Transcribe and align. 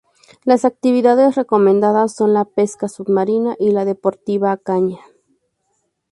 Las 0.45 0.65
actividades 0.65 1.35
recomendadas 1.35 2.15
son 2.15 2.33
la 2.33 2.45
pesca 2.45 2.87
submarina 2.87 3.55
y 3.59 3.69
la 3.69 3.85
deportiva 3.85 4.51
a 4.51 4.57
caña. 4.57 4.99